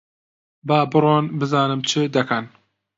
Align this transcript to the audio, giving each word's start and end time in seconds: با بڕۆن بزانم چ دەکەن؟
با 0.67 0.79
بڕۆن 0.91 1.23
بزانم 1.39 1.79
چ 1.89 1.91
دەکەن؟ 2.15 2.43